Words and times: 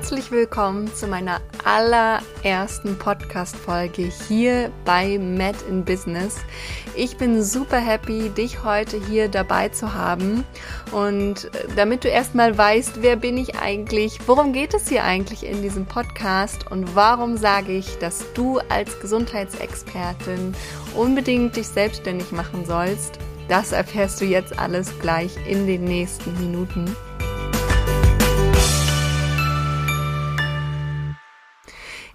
Herzlich 0.00 0.30
willkommen 0.30 0.92
zu 0.94 1.06
meiner 1.06 1.42
allerersten 1.62 2.96
Podcast-Folge 2.96 4.10
hier 4.26 4.72
bei 4.86 5.18
Mad 5.18 5.58
in 5.68 5.84
Business. 5.84 6.38
Ich 6.96 7.18
bin 7.18 7.42
super 7.42 7.76
happy, 7.76 8.30
dich 8.30 8.64
heute 8.64 8.96
hier 8.96 9.28
dabei 9.28 9.68
zu 9.68 9.92
haben. 9.92 10.44
Und 10.90 11.54
äh, 11.54 11.68
damit 11.76 12.04
du 12.04 12.08
erstmal 12.08 12.56
weißt, 12.56 13.02
wer 13.02 13.16
bin 13.16 13.36
ich 13.36 13.56
eigentlich, 13.56 14.18
worum 14.26 14.54
geht 14.54 14.72
es 14.72 14.88
hier 14.88 15.04
eigentlich 15.04 15.44
in 15.44 15.60
diesem 15.60 15.84
Podcast 15.84 16.72
und 16.72 16.96
warum 16.96 17.36
sage 17.36 17.72
ich, 17.72 17.98
dass 17.98 18.24
du 18.32 18.58
als 18.70 18.98
Gesundheitsexpertin 19.00 20.54
unbedingt 20.94 21.56
dich 21.56 21.68
selbstständig 21.68 22.32
machen 22.32 22.64
sollst, 22.64 23.18
das 23.48 23.72
erfährst 23.72 24.22
du 24.22 24.24
jetzt 24.24 24.58
alles 24.58 24.98
gleich 24.98 25.36
in 25.46 25.66
den 25.66 25.84
nächsten 25.84 26.32
Minuten. 26.40 26.96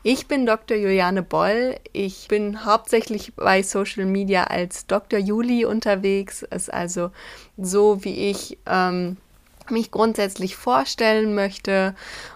Ich 0.08 0.28
bin 0.28 0.46
Dr. 0.46 0.78
Juliane 0.78 1.24
Boll. 1.24 1.78
Ich 1.92 2.28
bin 2.28 2.64
hauptsächlich 2.64 3.34
bei 3.34 3.64
Social 3.64 4.06
Media 4.06 4.44
als 4.44 4.86
Dr. 4.86 5.18
Juli 5.18 5.66
unterwegs. 5.66 6.44
Ist 6.44 6.72
also 6.72 7.10
so, 7.58 8.04
wie 8.04 8.30
ich 8.30 8.60
ähm, 8.68 9.18
mich 9.68 9.90
grundsätzlich 9.90 10.58
vorstellen 10.58 11.34
möchte. 11.34 11.96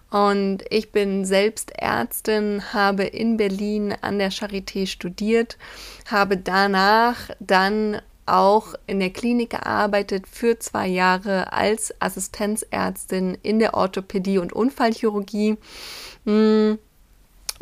Und 0.09 0.63
ich 0.71 0.91
bin 0.91 1.25
selbst 1.25 1.71
Ärztin, 1.77 2.63
habe 2.73 3.03
in 3.03 3.37
Berlin 3.37 3.93
an 4.01 4.17
der 4.17 4.31
Charité 4.31 4.87
studiert, 4.87 5.59
habe 6.09 6.37
danach 6.37 7.29
dann 7.39 8.01
auch 8.25 8.73
in 8.87 8.99
der 8.99 9.11
Klinik 9.11 9.51
gearbeitet 9.51 10.25
für 10.27 10.57
zwei 10.57 10.87
Jahre 10.87 11.53
als 11.53 11.93
Assistenzärztin 12.01 13.37
in 13.43 13.59
der 13.59 13.75
Orthopädie 13.75 14.39
und 14.39 14.53
Unfallchirurgie. 14.53 15.57
Hm 16.25 16.79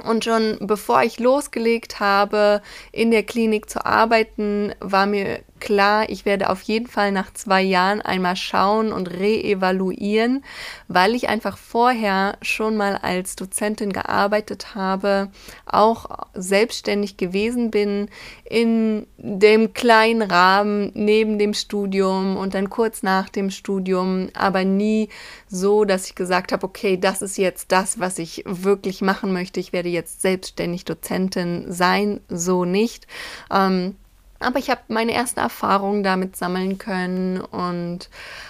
und 0.04 0.26
schon 0.26 0.58
bevor 0.62 1.04
ich 1.04 1.20
losgelegt 1.20 2.00
habe, 2.00 2.62
in 2.92 3.12
der 3.12 3.24
Klinik 3.24 3.70
zu 3.70 3.86
arbeiten, 3.86 4.74
war 4.80 5.06
mir 5.06 5.40
klar, 5.60 6.10
ich 6.10 6.26
werde 6.26 6.50
auf 6.50 6.62
jeden 6.62 6.88
Fall 6.88 7.12
nach 7.12 7.34
zwei 7.34 7.62
Jahren 7.62 8.02
einmal 8.02 8.36
schauen 8.36 8.92
und 8.92 9.08
reevaluieren, 9.08 10.44
weil 10.88 11.16
ich 11.16 11.30
einfach 11.30 11.58
vorher 11.58 12.38
schon 12.42 12.78
mal 12.78 12.98
als 12.98 13.36
Dozentin 13.36 13.94
gearbeitet 13.94 14.76
habe, 14.76 15.30
auch 15.66 16.06
selbstständig 16.34 17.18
gewesen 17.18 17.72
bin 17.72 18.10
in 18.50 19.08
dem 19.18 19.74
kleinen 19.74 20.22
Rahmen 20.22 20.92
neben 20.94 21.38
dem 21.38 21.54
Studium 21.54 22.38
und 22.38 22.54
dann 22.54 22.70
kurz 22.70 23.04
nach 23.04 23.30
dem 23.30 23.50
Studium, 23.50 24.30
aber 24.34 24.64
nie 24.64 25.10
so, 25.48 25.86
dass 25.86 26.08
ich 26.08 26.16
gesagt 26.16 26.52
habe, 26.52 26.66
okay, 26.66 26.98
das 26.98 27.22
ist 27.22 27.38
jetzt 27.38 27.72
das, 27.72 28.00
was 28.00 28.20
ich 28.20 28.44
wirklich 28.46 29.02
machen 29.02 29.34
möchte. 29.34 29.60
Ich 29.60 29.74
werde 29.74 29.90
jetzt 29.90 30.22
selbstständig 30.22 30.86
Dozentin 30.86 31.72
sein, 31.72 32.22
so 32.30 32.66
nicht. 32.66 33.08
Ähm, 33.52 33.96
aber 34.40 34.60
ich 34.60 34.70
habe 34.70 34.82
meine 34.88 35.14
ersten 35.14 35.40
Erfahrungen 35.40 36.04
damit 36.04 36.36
sammeln 36.36 36.78
können 36.78 37.42
und 37.42 38.10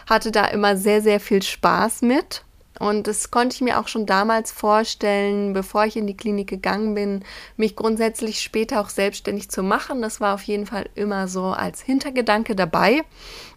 hatte 0.10 0.32
da 0.32 0.46
immer 0.46 0.78
sehr, 0.78 1.02
sehr 1.02 1.20
viel 1.20 1.42
Spaß 1.42 2.02
mit. 2.02 2.44
Und 2.80 3.08
das 3.08 3.32
konnte 3.32 3.56
ich 3.56 3.62
mir 3.62 3.80
auch 3.80 3.88
schon 3.88 4.06
damals 4.06 4.52
vorstellen, 4.52 5.54
bevor 5.54 5.86
ich 5.86 5.98
in 5.98 6.08
die 6.08 6.18
Klinik 6.18 6.48
gegangen 6.48 6.94
bin, 6.94 7.24
mich 7.56 7.76
grundsätzlich 7.76 8.42
später 8.42 8.80
auch 8.80 8.90
selbstständig 8.90 9.50
zu 9.50 9.64
machen. 9.64 10.02
Das 10.02 10.22
war 10.22 10.36
auf 10.36 10.44
jeden 10.44 10.66
Fall 10.66 10.88
immer 10.96 11.28
so 11.28 11.46
als 11.46 11.82
Hintergedanke 11.82 12.56
dabei. 12.56 13.02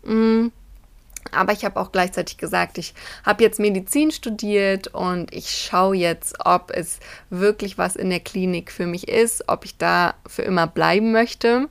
Mm. 0.04 0.48
Aber 1.32 1.52
ich 1.52 1.66
habe 1.66 1.78
auch 1.78 1.92
gleichzeitig 1.92 2.38
gesagt, 2.38 2.78
ich 2.78 2.94
habe 3.26 3.44
jetzt 3.44 3.60
Medizin 3.60 4.10
studiert 4.10 4.88
und 4.88 5.32
ich 5.34 5.50
schaue 5.50 5.94
jetzt, 5.94 6.36
ob 6.46 6.70
es 6.70 6.98
wirklich 7.28 7.76
was 7.76 7.94
in 7.94 8.08
der 8.08 8.20
Klinik 8.20 8.72
für 8.72 8.86
mich 8.86 9.06
ist, 9.06 9.46
ob 9.46 9.66
ich 9.66 9.76
da 9.76 10.14
für 10.26 10.42
immer 10.42 10.66
bleiben 10.66 11.12
möchte. 11.12 11.69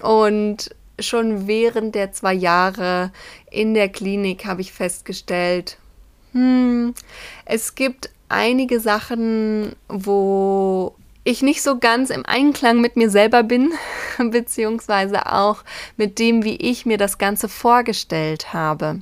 Und 0.00 0.74
schon 0.98 1.46
während 1.46 1.94
der 1.94 2.12
zwei 2.12 2.34
Jahre 2.34 3.12
in 3.50 3.74
der 3.74 3.88
Klinik 3.88 4.46
habe 4.46 4.60
ich 4.60 4.72
festgestellt, 4.72 5.78
hm, 6.32 6.94
es 7.44 7.74
gibt 7.74 8.10
einige 8.28 8.80
Sachen, 8.80 9.76
wo 9.88 10.94
ich 11.24 11.42
nicht 11.42 11.62
so 11.62 11.78
ganz 11.78 12.10
im 12.10 12.24
Einklang 12.26 12.80
mit 12.80 12.96
mir 12.96 13.10
selber 13.10 13.42
bin, 13.42 13.72
beziehungsweise 14.30 15.32
auch 15.32 15.62
mit 15.96 16.18
dem, 16.18 16.42
wie 16.44 16.56
ich 16.56 16.86
mir 16.86 16.98
das 16.98 17.18
Ganze 17.18 17.48
vorgestellt 17.48 18.52
habe 18.52 19.00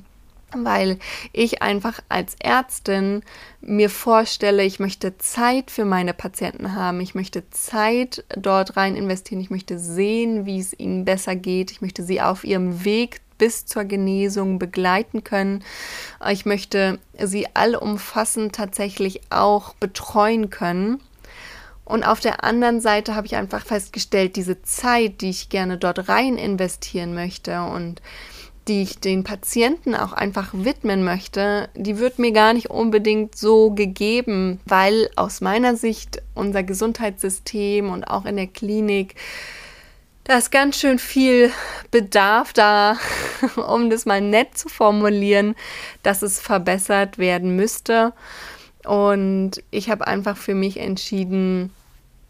weil 0.55 0.99
ich 1.33 1.61
einfach 1.61 1.99
als 2.09 2.35
Ärztin 2.39 3.23
mir 3.61 3.89
vorstelle, 3.89 4.63
ich 4.63 4.79
möchte 4.79 5.17
Zeit 5.17 5.71
für 5.71 5.85
meine 5.85 6.13
Patienten 6.13 6.75
haben, 6.75 6.99
ich 7.01 7.15
möchte 7.15 7.49
Zeit 7.49 8.23
dort 8.35 8.77
rein 8.77 8.95
investieren, 8.95 9.41
ich 9.41 9.49
möchte 9.49 9.79
sehen, 9.79 10.45
wie 10.45 10.59
es 10.59 10.77
ihnen 10.77 11.05
besser 11.05 11.35
geht, 11.35 11.71
ich 11.71 11.81
möchte 11.81 12.03
sie 12.03 12.21
auf 12.21 12.43
ihrem 12.43 12.83
Weg 12.85 13.21
bis 13.37 13.65
zur 13.65 13.85
Genesung 13.85 14.59
begleiten 14.59 15.23
können. 15.23 15.63
Ich 16.29 16.45
möchte 16.45 16.99
sie 17.19 17.47
allumfassend 17.55 18.53
tatsächlich 18.53 19.21
auch 19.31 19.73
betreuen 19.73 20.51
können. 20.51 21.01
Und 21.83 22.03
auf 22.03 22.19
der 22.19 22.43
anderen 22.43 22.81
Seite 22.81 23.15
habe 23.15 23.25
ich 23.25 23.35
einfach 23.35 23.65
festgestellt, 23.65 24.35
diese 24.35 24.61
Zeit, 24.61 25.21
die 25.21 25.31
ich 25.31 25.49
gerne 25.49 25.79
dort 25.79 26.07
rein 26.07 26.37
investieren 26.37 27.15
möchte 27.15 27.63
und 27.63 28.01
die 28.67 28.83
ich 28.83 28.99
den 28.99 29.23
Patienten 29.23 29.95
auch 29.95 30.13
einfach 30.13 30.49
widmen 30.53 31.03
möchte, 31.03 31.69
die 31.75 31.97
wird 31.97 32.19
mir 32.19 32.31
gar 32.31 32.53
nicht 32.53 32.69
unbedingt 32.69 33.35
so 33.35 33.71
gegeben, 33.71 34.59
weil 34.65 35.09
aus 35.15 35.41
meiner 35.41 35.75
Sicht 35.75 36.21
unser 36.35 36.63
Gesundheitssystem 36.63 37.89
und 37.89 38.03
auch 38.03 38.25
in 38.25 38.35
der 38.35 38.47
Klinik 38.47 39.15
da 40.23 40.37
ist 40.37 40.51
ganz 40.51 40.79
schön 40.79 40.99
viel 40.99 41.51
Bedarf 41.89 42.53
da, 42.53 42.97
um 43.67 43.89
das 43.89 44.05
mal 44.05 44.21
nett 44.21 44.57
zu 44.57 44.69
formulieren, 44.69 45.55
dass 46.03 46.21
es 46.21 46.39
verbessert 46.39 47.17
werden 47.17 47.55
müsste. 47.55 48.13
Und 48.85 49.63
ich 49.71 49.89
habe 49.89 50.07
einfach 50.07 50.37
für 50.37 50.55
mich 50.55 50.77
entschieden, 50.77 51.73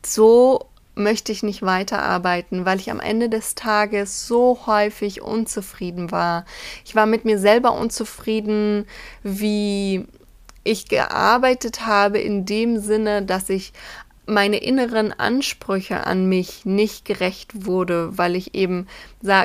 so 0.05 0.67
möchte 0.95 1.31
ich 1.31 1.43
nicht 1.43 1.61
weiterarbeiten, 1.61 2.65
weil 2.65 2.79
ich 2.79 2.91
am 2.91 2.99
Ende 2.99 3.29
des 3.29 3.55
Tages 3.55 4.27
so 4.27 4.59
häufig 4.65 5.21
unzufrieden 5.21 6.11
war. 6.11 6.45
Ich 6.85 6.95
war 6.95 7.05
mit 7.05 7.25
mir 7.25 7.39
selber 7.39 7.73
unzufrieden, 7.73 8.85
wie 9.23 10.05
ich 10.63 10.87
gearbeitet 10.87 11.85
habe 11.85 12.19
in 12.19 12.45
dem 12.45 12.79
Sinne, 12.79 13.23
dass 13.23 13.49
ich 13.49 13.73
meine 14.31 14.57
inneren 14.57 15.13
Ansprüche 15.13 16.07
an 16.07 16.27
mich 16.27 16.65
nicht 16.65 17.05
gerecht 17.05 17.65
wurde, 17.65 18.17
weil 18.17 18.35
ich 18.35 18.55
eben 18.55 18.87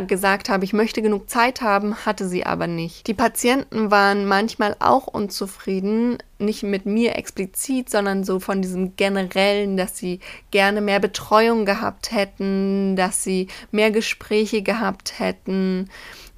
gesagt 0.07 0.49
habe, 0.49 0.65
ich 0.65 0.73
möchte 0.73 1.03
genug 1.03 1.29
Zeit 1.29 1.61
haben, 1.61 2.07
hatte 2.07 2.27
sie 2.27 2.47
aber 2.47 2.67
nicht. 2.67 3.07
Die 3.07 3.15
Patienten 3.15 3.91
waren 3.91 4.27
manchmal 4.27 4.77
auch 4.79 5.07
unzufrieden, 5.07 6.19
nicht 6.39 6.63
mit 6.63 6.87
mir 6.87 7.17
explizit, 7.17 7.91
sondern 7.91 8.25
so 8.25 8.41
von 8.41 8.63
diesem 8.63 8.97
generellen, 8.97 9.77
dass 9.77 9.99
sie 9.99 10.21
gerne 10.51 10.81
mehr 10.81 11.01
Betreuung 11.01 11.67
gehabt 11.67 12.13
hätten, 12.13 12.97
dass 12.97 13.23
sie 13.23 13.49
mehr 13.71 13.91
Gespräche 13.91 14.63
gehabt 14.63 15.19
hätten 15.19 15.91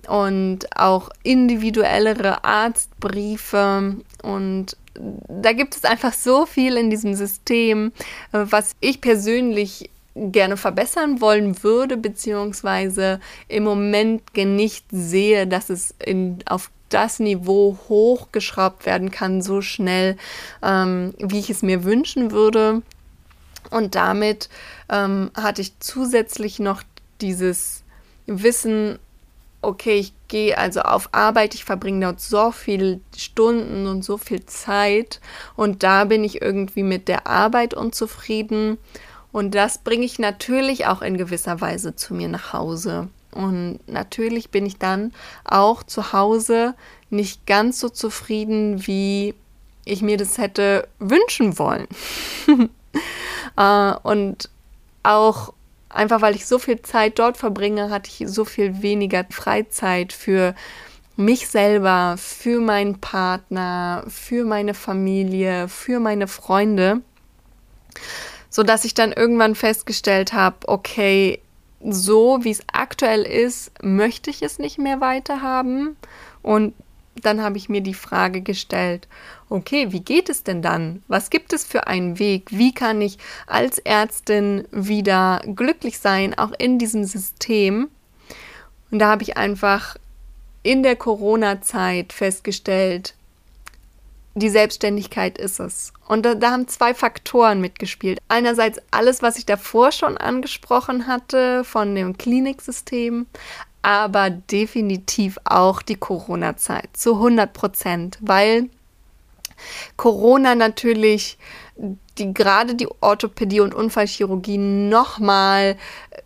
und 0.09 0.77
auch 0.77 1.11
individuellere 1.23 2.45
Arztbriefe 2.45 3.97
und 4.23 4.77
da 4.95 5.53
gibt 5.53 5.77
es 5.77 5.85
einfach 5.85 6.13
so 6.13 6.47
viel 6.47 6.77
in 6.77 6.91
diesem 6.91 7.15
System, 7.15 7.93
äh, 8.33 8.45
was 8.51 8.77
ich 8.81 9.01
persönlich 9.01 9.91
gerne 10.15 10.57
verbessern 10.57 11.21
wollen 11.21 11.63
würde, 11.63 11.97
beziehungsweise 11.97 13.21
im 13.47 13.65
Moment 13.65 14.23
nicht 14.37 14.85
sehe, 14.91 15.47
dass 15.47 15.71
es 15.71 15.95
in, 16.05 16.39
auf 16.47 16.71
das 16.89 17.19
Niveau 17.21 17.79
hochgeschraubt 17.89 18.87
werden 18.87 19.11
kann, 19.11 19.43
so 19.43 19.61
schnell, 19.61 20.17
ähm, 20.63 21.15
wie 21.19 21.39
ich 21.39 21.51
es 21.51 21.63
mir 21.63 21.85
wünschen 21.85 22.31
würde. 22.31 22.83
Und 23.71 23.95
damit 23.95 24.49
ähm, 24.89 25.31
hatte 25.37 25.61
ich 25.61 25.79
zusätzlich 25.81 26.59
noch 26.59 26.83
dieses 27.21 27.83
Wissen, 28.27 28.99
okay, 29.63 29.99
ich 29.99 30.13
gehe 30.29 30.57
also 30.57 30.81
auf 30.81 31.09
Arbeit, 31.13 31.55
ich 31.55 31.65
verbringe 31.65 32.07
dort 32.07 32.21
so 32.21 32.53
viele 32.53 33.01
Stunden 33.17 33.87
und 33.87 34.05
so 34.05 34.19
viel 34.19 34.45
Zeit 34.47 35.21
und 35.57 35.83
da 35.83 36.05
bin 36.05 36.25
ich 36.25 36.43
irgendwie 36.43 36.83
mit 36.83 37.09
der 37.09 37.27
Arbeit 37.27 37.75
unzufrieden 37.75 38.79
und 39.33 39.55
das 39.55 39.79
bringe 39.79 40.05
ich 40.05 40.19
natürlich 40.19 40.87
auch 40.87 41.03
in 41.03 41.17
gewisser 41.17 41.61
Weise 41.61 41.95
zu 41.95 42.15
mir 42.15 42.29
nach 42.29 42.53
Hause. 42.53 43.09
Und 43.31 43.81
natürlich 43.87 44.51
bin 44.51 44.65
ich 44.65 44.79
dann 44.79 45.13
auch 45.45 45.83
zu 45.83 46.13
Hause 46.13 46.75
nicht 47.11 47.47
ganz 47.47 47.79
so 47.79 47.89
zufrieden, 47.89 48.87
wie 48.87 49.35
ich 49.85 50.03
mir 50.03 50.17
das 50.17 50.39
hätte 50.39 50.89
wünschen 50.99 51.59
wollen. 51.59 51.87
Äh, 53.57 53.95
und 54.03 54.51
auch 55.03 55.53
einfach 55.91 56.21
weil 56.21 56.35
ich 56.35 56.47
so 56.47 56.59
viel 56.59 56.83
Zeit 56.83 57.19
dort 57.19 57.37
verbringe, 57.37 57.91
hatte 57.91 58.11
ich 58.11 58.29
so 58.29 58.45
viel 58.45 58.83
weniger 58.83 59.25
Freizeit 59.31 60.13
für 60.13 60.55
mich 61.17 61.49
selber, 61.49 62.15
für 62.17 62.61
meinen 62.61 63.01
Partner, 63.01 64.05
für 64.07 64.45
meine 64.45 64.75
Familie, 64.75 65.69
für 65.69 65.99
meine 65.99 66.29
Freunde, 66.29 67.01
so 68.51 68.63
dass 68.63 68.85
ich 68.85 68.95
dann 68.95 69.13
irgendwann 69.13 69.55
festgestellt 69.55 70.33
habe, 70.33 70.57
okay, 70.69 71.41
so 71.81 72.39
wie 72.43 72.51
es 72.51 72.63
aktuell 72.73 73.23
ist, 73.23 73.73
möchte 73.83 74.31
ich 74.31 74.43
es 74.43 74.59
nicht 74.59 74.79
mehr 74.79 75.01
weiterhaben. 75.01 75.97
Und 76.43 76.75
dann 77.21 77.43
habe 77.43 77.57
ich 77.57 77.69
mir 77.69 77.81
die 77.81 77.95
Frage 77.95 78.41
gestellt, 78.41 79.09
okay, 79.49 79.93
wie 79.93 80.01
geht 80.01 80.29
es 80.29 80.45
denn 80.45 80.63
dann? 80.63 81.03
Was 81.09 81.31
gibt 81.31 81.53
es 81.53 81.65
für 81.65 81.87
einen 81.87 82.19
Weg? 82.19 82.49
Wie 82.51 82.73
kann 82.73 83.01
ich 83.01 83.19
als 83.47 83.79
Ärztin 83.79 84.67
wieder 84.71 85.43
glücklich 85.47 85.99
sein, 85.99 86.37
auch 86.37 86.53
in 86.59 86.79
diesem 86.79 87.05
System? 87.05 87.89
Und 88.91 88.99
da 88.99 89.09
habe 89.09 89.23
ich 89.23 89.37
einfach 89.37 89.97
in 90.63 90.83
der 90.83 90.97
Corona-Zeit 90.97 92.13
festgestellt, 92.13 93.15
die 94.35 94.49
Selbstständigkeit 94.49 95.37
ist 95.39 95.61
es. 95.61 95.93
Und 96.07 96.25
da, 96.25 96.35
da, 96.35 96.53
haben 96.53 96.69
zwei 96.69 96.95
Faktoren 96.95 97.61
mitgespielt. 97.61 98.19
Einerseits 98.29 98.81
alles, 98.91 99.21
was 99.21 99.37
ich 99.37 99.47
davor 99.47 99.93
schon 99.93 100.17
angesprochen 100.17 101.07
hatte 101.07 101.65
von 101.65 101.95
dem 101.95 102.17
Kliniksystem, 102.17 103.27
aber 103.83 104.31
definitiv 104.31 105.39
auch 105.45 105.83
die 105.83 105.97
Corona-Zeit 105.97 106.91
zu 106.95 107.15
100 107.15 107.53
Prozent, 107.53 108.19
weil 108.21 108.69
Corona 109.97 110.55
natürlich 110.55 111.39
die 112.19 112.35
gerade 112.35 112.75
die 112.75 112.89
Orthopädie 113.01 113.61
und 113.61 113.75
Unfallchirurgie 113.75 114.59
nochmal 114.59 115.77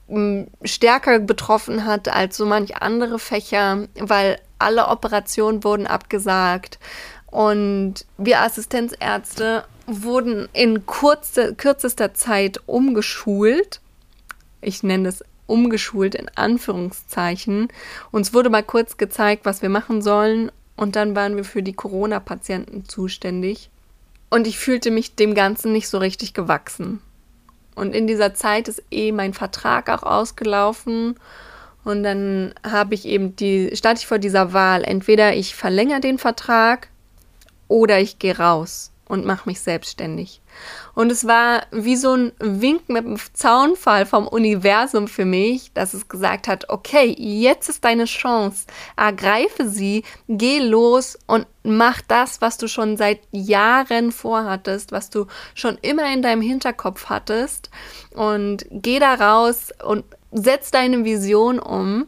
ähm, 0.08 0.48
stärker 0.64 1.18
betroffen 1.18 1.84
hat 1.84 2.08
als 2.08 2.36
so 2.36 2.46
manch 2.46 2.76
andere 2.76 3.18
Fächer, 3.18 3.86
weil 3.98 4.38
alle 4.58 4.88
Operationen 4.88 5.64
wurden 5.64 5.86
abgesagt 5.86 6.78
und 7.26 8.06
wir 8.18 8.40
Assistenzärzte 8.40 9.64
wurden 9.86 10.48
in 10.52 10.86
kurze, 10.86 11.54
kürzester 11.54 12.14
Zeit 12.14 12.60
umgeschult. 12.66 13.80
Ich 14.60 14.82
nenne 14.82 15.08
es 15.08 15.24
umgeschult 15.52 16.14
in 16.14 16.30
Anführungszeichen. 16.34 17.68
Uns 18.10 18.32
wurde 18.32 18.48
mal 18.48 18.62
kurz 18.62 18.96
gezeigt, 18.96 19.44
was 19.44 19.60
wir 19.60 19.68
machen 19.68 20.00
sollen 20.00 20.50
und 20.76 20.96
dann 20.96 21.14
waren 21.14 21.36
wir 21.36 21.44
für 21.44 21.62
die 21.62 21.74
Corona-Patienten 21.74 22.86
zuständig. 22.86 23.70
Und 24.30 24.46
ich 24.46 24.58
fühlte 24.58 24.90
mich 24.90 25.14
dem 25.14 25.34
Ganzen 25.34 25.72
nicht 25.72 25.88
so 25.88 25.98
richtig 25.98 26.32
gewachsen. 26.32 27.02
Und 27.74 27.94
in 27.94 28.06
dieser 28.06 28.34
Zeit 28.34 28.68
ist 28.68 28.82
eh 28.90 29.12
mein 29.12 29.34
Vertrag 29.34 29.90
auch 29.90 30.02
ausgelaufen. 30.02 31.16
Und 31.84 32.02
dann 32.02 32.54
habe 32.66 32.94
ich 32.94 33.04
eben 33.04 33.36
die, 33.36 33.70
stand 33.74 33.98
ich 33.98 34.06
vor 34.06 34.18
dieser 34.18 34.52
Wahl. 34.52 34.84
Entweder 34.84 35.34
ich 35.34 35.54
verlängere 35.54 36.00
den 36.00 36.18
Vertrag 36.18 36.88
oder 37.68 38.00
ich 38.00 38.18
gehe 38.18 38.38
raus 38.38 38.90
und 39.06 39.24
mache 39.24 39.48
mich 39.48 39.60
selbstständig. 39.60 40.41
Und 40.94 41.10
es 41.10 41.26
war 41.26 41.62
wie 41.70 41.96
so 41.96 42.14
ein 42.14 42.32
Wink 42.38 42.88
mit 42.88 43.04
dem 43.04 43.16
Zaunfall 43.32 44.04
vom 44.04 44.28
Universum 44.28 45.08
für 45.08 45.24
mich, 45.24 45.72
dass 45.72 45.94
es 45.94 46.08
gesagt 46.08 46.48
hat, 46.48 46.68
okay, 46.68 47.14
jetzt 47.18 47.68
ist 47.68 47.84
deine 47.84 48.04
Chance, 48.04 48.66
ergreife 48.96 49.68
sie, 49.68 50.04
geh 50.28 50.58
los 50.58 51.18
und 51.26 51.46
mach 51.62 52.02
das, 52.02 52.40
was 52.40 52.58
du 52.58 52.68
schon 52.68 52.96
seit 52.96 53.20
Jahren 53.30 54.12
vorhattest, 54.12 54.92
was 54.92 55.08
du 55.08 55.26
schon 55.54 55.78
immer 55.80 56.12
in 56.12 56.20
deinem 56.20 56.42
Hinterkopf 56.42 57.06
hattest. 57.06 57.70
Und 58.14 58.66
geh 58.70 58.98
da 58.98 59.14
raus 59.14 59.70
und 59.82 60.04
setz 60.32 60.70
deine 60.70 61.04
Vision 61.04 61.58
um. 61.58 62.06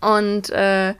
Und 0.00 0.50
äh, 0.50 0.94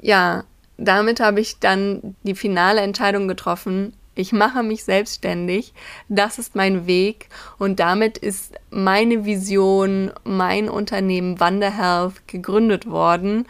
ja, 0.00 0.44
damit 0.76 1.20
habe 1.20 1.40
ich 1.40 1.58
dann 1.60 2.16
die 2.22 2.34
finale 2.34 2.80
Entscheidung 2.80 3.28
getroffen, 3.28 3.94
ich 4.14 4.32
mache 4.32 4.62
mich 4.62 4.84
selbstständig. 4.84 5.74
Das 6.08 6.38
ist 6.38 6.54
mein 6.54 6.86
Weg 6.86 7.28
und 7.58 7.80
damit 7.80 8.18
ist 8.18 8.54
meine 8.70 9.24
Vision, 9.24 10.12
mein 10.24 10.68
Unternehmen 10.68 11.40
Wanderhealth 11.40 12.26
gegründet 12.28 12.88
worden. 12.88 13.46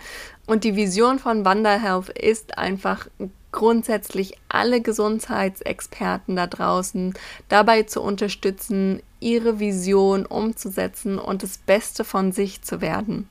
Und 0.47 0.65
die 0.65 0.77
Vision 0.77 1.19
von 1.19 1.45
Wanderhealth 1.45 2.11
ist 2.11 2.59
einfach 2.59 3.09
grundsätzlich 3.53 4.37
alle 4.49 4.81
Gesundheitsexperten 4.81 6.35
da 6.37 6.47
draußen 6.47 7.15
dabei 7.49 7.85
zu 7.85 8.03
unterstützen, 8.03 9.01
ihre 9.21 9.61
Vision 9.61 10.27
umzusetzen 10.27 11.19
und 11.19 11.43
das 11.43 11.59
Beste 11.59 12.05
von 12.05 12.33
sich 12.33 12.63
zu 12.63 12.81
werden. 12.81 13.29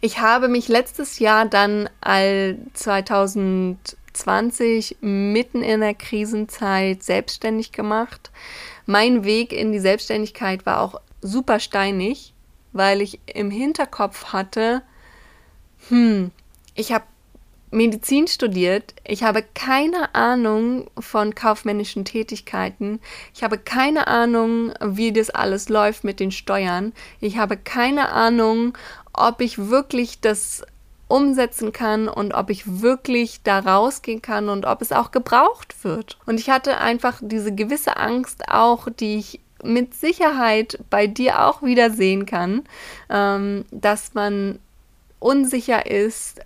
Ich 0.00 0.20
habe 0.20 0.48
mich 0.48 0.68
letztes 0.68 1.18
Jahr 1.18 1.46
dann 1.46 1.88
all 2.02 2.58
2000 2.74 3.96
20 4.14 4.96
mitten 5.00 5.62
in 5.62 5.80
der 5.80 5.94
Krisenzeit 5.94 7.02
selbstständig 7.02 7.72
gemacht. 7.72 8.30
Mein 8.86 9.24
Weg 9.24 9.52
in 9.52 9.72
die 9.72 9.80
Selbstständigkeit 9.80 10.64
war 10.66 10.80
auch 10.80 11.00
super 11.20 11.60
steinig, 11.60 12.32
weil 12.72 13.00
ich 13.00 13.20
im 13.26 13.50
Hinterkopf 13.50 14.26
hatte, 14.26 14.82
hm, 15.88 16.30
ich 16.74 16.92
habe 16.92 17.04
Medizin 17.70 18.28
studiert, 18.28 18.94
ich 19.04 19.24
habe 19.24 19.42
keine 19.54 20.14
Ahnung 20.14 20.88
von 20.98 21.34
kaufmännischen 21.34 22.04
Tätigkeiten, 22.04 23.00
ich 23.34 23.42
habe 23.42 23.58
keine 23.58 24.06
Ahnung, 24.06 24.72
wie 24.80 25.12
das 25.12 25.30
alles 25.30 25.68
läuft 25.68 26.04
mit 26.04 26.20
den 26.20 26.30
Steuern, 26.30 26.92
ich 27.20 27.36
habe 27.36 27.56
keine 27.56 28.10
Ahnung, 28.10 28.78
ob 29.12 29.40
ich 29.40 29.58
wirklich 29.58 30.20
das 30.20 30.62
umsetzen 31.14 31.72
kann 31.72 32.08
und 32.08 32.34
ob 32.34 32.50
ich 32.50 32.82
wirklich 32.82 33.44
da 33.44 33.60
rausgehen 33.60 34.20
kann 34.20 34.48
und 34.48 34.66
ob 34.66 34.82
es 34.82 34.90
auch 34.90 35.12
gebraucht 35.12 35.84
wird. 35.84 36.18
Und 36.26 36.40
ich 36.40 36.50
hatte 36.50 36.78
einfach 36.78 37.20
diese 37.22 37.54
gewisse 37.54 37.98
Angst 37.98 38.48
auch, 38.48 38.88
die 38.88 39.18
ich 39.18 39.40
mit 39.62 39.94
Sicherheit 39.94 40.80
bei 40.90 41.06
dir 41.06 41.46
auch 41.46 41.62
wieder 41.62 41.90
sehen 41.90 42.26
kann, 42.26 42.64
ähm, 43.08 43.64
dass 43.70 44.14
man 44.14 44.58
unsicher 45.20 45.88
ist, 45.88 46.40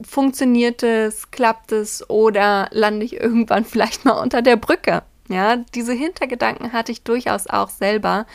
funktioniert 0.00 0.82
es, 0.82 1.30
klappt 1.30 1.70
es 1.70 2.10
oder 2.10 2.66
lande 2.72 3.06
ich 3.06 3.20
irgendwann 3.20 3.64
vielleicht 3.64 4.04
mal 4.04 4.20
unter 4.20 4.42
der 4.42 4.56
Brücke. 4.56 5.04
Ja, 5.28 5.56
diese 5.56 5.92
Hintergedanken 5.92 6.72
hatte 6.72 6.90
ich 6.90 7.02
durchaus 7.02 7.46
auch 7.46 7.70
selber. 7.70 8.26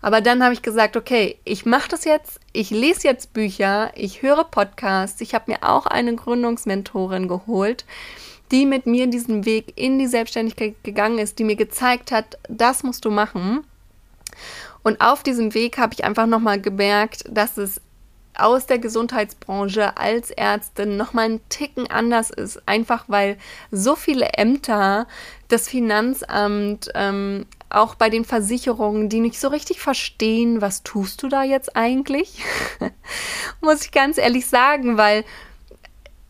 Aber 0.00 0.20
dann 0.20 0.42
habe 0.42 0.54
ich 0.54 0.62
gesagt, 0.62 0.96
okay, 0.96 1.38
ich 1.44 1.66
mache 1.66 1.88
das 1.88 2.04
jetzt, 2.04 2.40
ich 2.52 2.70
lese 2.70 3.08
jetzt 3.08 3.32
Bücher, 3.32 3.90
ich 3.94 4.22
höre 4.22 4.44
Podcasts, 4.44 5.20
ich 5.20 5.34
habe 5.34 5.50
mir 5.50 5.62
auch 5.62 5.86
eine 5.86 6.14
Gründungsmentorin 6.14 7.28
geholt, 7.28 7.84
die 8.50 8.64
mit 8.64 8.86
mir 8.86 9.08
diesen 9.08 9.44
Weg 9.44 9.72
in 9.76 9.98
die 9.98 10.06
Selbstständigkeit 10.06 10.74
gegangen 10.82 11.18
ist, 11.18 11.38
die 11.38 11.44
mir 11.44 11.56
gezeigt 11.56 12.12
hat, 12.12 12.38
das 12.48 12.82
musst 12.82 13.04
du 13.04 13.10
machen. 13.10 13.64
Und 14.82 15.00
auf 15.00 15.22
diesem 15.22 15.54
Weg 15.54 15.78
habe 15.78 15.94
ich 15.94 16.04
einfach 16.04 16.26
nochmal 16.26 16.60
gemerkt, 16.60 17.24
dass 17.28 17.58
es 17.58 17.80
aus 18.38 18.66
der 18.66 18.78
Gesundheitsbranche 18.78 19.96
als 19.96 20.30
Ärztin 20.30 20.96
nochmal 20.96 21.24
einen 21.24 21.48
Ticken 21.48 21.90
anders 21.90 22.30
ist. 22.30 22.62
Einfach 22.66 23.04
weil 23.08 23.36
so 23.70 23.96
viele 23.96 24.26
Ämter, 24.34 25.06
das 25.48 25.68
Finanzamt, 25.68 26.88
ähm, 26.94 27.46
auch 27.70 27.94
bei 27.94 28.10
den 28.10 28.24
Versicherungen, 28.24 29.08
die 29.08 29.20
nicht 29.20 29.38
so 29.38 29.48
richtig 29.48 29.80
verstehen, 29.80 30.60
was 30.60 30.82
tust 30.82 31.22
du 31.22 31.28
da 31.28 31.42
jetzt 31.42 31.76
eigentlich? 31.76 32.42
Muss 33.60 33.84
ich 33.84 33.92
ganz 33.92 34.18
ehrlich 34.18 34.46
sagen, 34.46 34.96
weil 34.96 35.24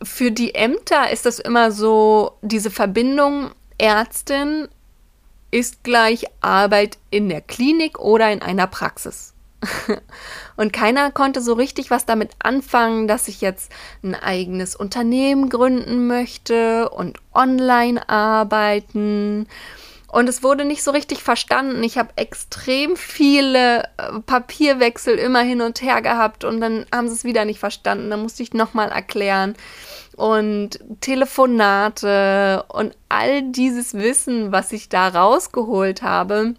für 0.02 0.30
die 0.30 0.54
Ämter 0.54 1.11
ist 1.11 1.26
das 1.26 1.38
immer 1.38 1.73
so, 1.73 2.33
diese 2.42 2.71
Verbindung 2.71 3.50
Ärztin 3.78 4.68
ist 5.50 5.83
gleich 5.83 6.26
Arbeit 6.40 6.99
in 7.11 7.28
der 7.28 7.40
Klinik 7.40 7.99
oder 7.99 8.30
in 8.33 8.42
einer 8.42 8.66
Praxis. 8.66 9.35
Und 10.57 10.73
keiner 10.73 11.11
konnte 11.11 11.40
so 11.40 11.54
richtig 11.54 11.90
was 11.90 12.04
damit 12.04 12.30
anfangen, 12.40 13.09
dass 13.09 13.28
ich 13.28 13.40
jetzt 13.40 13.73
ein 14.02 14.14
eigenes 14.14 14.76
Unternehmen 14.76 15.49
gründen 15.49 16.07
möchte 16.07 16.88
und 16.90 17.18
online 17.33 18.09
arbeiten 18.09 19.47
und 20.11 20.27
es 20.29 20.43
wurde 20.43 20.65
nicht 20.65 20.83
so 20.83 20.91
richtig 20.91 21.23
verstanden. 21.23 21.83
Ich 21.83 21.99
habe 21.99 22.11
extrem 22.17 22.97
viele 22.97 23.85
äh, 23.99 24.21
Papierwechsel 24.25 25.17
immer 25.19 25.41
hin 25.41 25.61
und 25.61 25.83
her 25.83 26.00
gehabt 26.00 26.45
und 26.45 26.61
dann 26.61 26.87
haben 26.93 27.09
sie 27.09 27.15
es 27.15 27.25
wieder 27.25 27.45
nicht 27.45 27.59
verstanden. 27.61 28.09
Dann 28.09 28.23
musste 28.23 28.43
ich 28.43 28.55
nochmal 28.55 28.88
erklären. 28.91 29.55
Und 30.17 30.81
Telefonate 31.00 32.65
und 32.69 32.97
all 33.09 33.43
dieses 33.53 33.95
Wissen, 33.95 34.50
was 34.50 34.73
ich 34.73 34.88
da 34.88 35.09
rausgeholt 35.09 36.03
habe, 36.03 36.55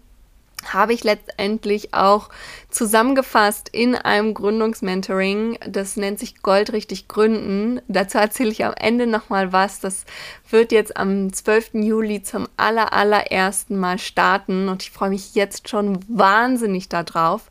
habe 0.72 0.92
ich 0.92 1.04
letztendlich 1.04 1.92
auch 1.92 2.28
zusammengefasst 2.70 3.68
in 3.72 3.94
einem 3.94 4.34
Gründungsmentoring. 4.34 5.58
Das 5.66 5.96
nennt 5.96 6.18
sich 6.18 6.42
Goldrichtig 6.42 7.08
Gründen. 7.08 7.80
Dazu 7.88 8.18
erzähle 8.18 8.50
ich 8.50 8.64
am 8.64 8.74
Ende 8.74 9.06
nochmal 9.06 9.52
was. 9.52 9.80
Das 9.80 10.04
wird 10.48 10.72
jetzt 10.72 10.96
am 10.96 11.32
12. 11.32 11.74
Juli 11.74 12.22
zum 12.22 12.48
aller, 12.56 12.92
allerersten 12.92 13.76
Mal 13.76 13.98
starten 13.98 14.68
und 14.68 14.82
ich 14.82 14.90
freue 14.90 15.10
mich 15.10 15.34
jetzt 15.34 15.68
schon 15.68 16.00
wahnsinnig 16.08 16.88
darauf. 16.88 17.50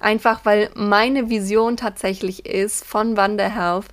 Einfach 0.00 0.44
weil 0.44 0.70
meine 0.74 1.28
Vision 1.28 1.76
tatsächlich 1.76 2.46
ist 2.46 2.84
von 2.84 3.16
Wonder 3.16 3.54
Health, 3.54 3.86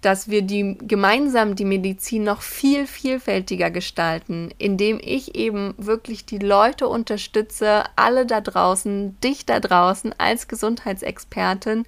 dass 0.00 0.28
wir 0.28 0.42
die 0.42 0.76
gemeinsam 0.80 1.54
die 1.54 1.64
Medizin 1.64 2.24
noch 2.24 2.42
viel 2.42 2.86
vielfältiger 2.86 3.70
gestalten, 3.70 4.50
indem 4.58 4.98
ich 5.00 5.36
eben 5.36 5.74
wirklich 5.78 6.26
die 6.26 6.38
Leute 6.38 6.88
unterstütze, 6.88 7.84
alle 7.94 8.26
da 8.26 8.40
draußen, 8.40 9.18
dich 9.20 9.46
da 9.46 9.60
draußen 9.60 10.12
als 10.22 10.48
Gesundheitsexpertin, 10.48 11.84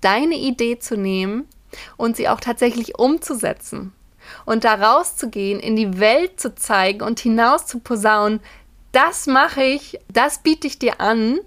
deine 0.00 0.36
Idee 0.36 0.78
zu 0.78 0.96
nehmen 0.96 1.48
und 1.96 2.16
sie 2.16 2.28
auch 2.28 2.40
tatsächlich 2.40 2.98
umzusetzen 2.98 3.92
und 4.44 4.64
da 4.64 4.74
rauszugehen, 4.74 5.60
in 5.60 5.76
die 5.76 5.98
Welt 5.98 6.40
zu 6.40 6.54
zeigen 6.54 7.02
und 7.02 7.20
hinaus 7.20 7.66
zu 7.66 7.80
posaunen, 7.80 8.40
das 8.92 9.26
mache 9.26 9.62
ich, 9.62 9.98
das 10.12 10.38
biete 10.38 10.66
ich 10.66 10.78
dir 10.78 11.00
an 11.00 11.40